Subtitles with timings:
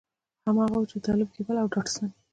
[0.45, 2.09] هماغه و چې د طالب کېبل او ډاټسن.